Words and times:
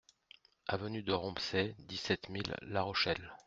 Avenue 0.67 1.03
DE 1.03 1.13
ROMPSAY, 1.13 1.75
dix-sept 1.77 2.27
mille 2.29 2.55
La 2.63 2.81
Rochelle 2.81 3.37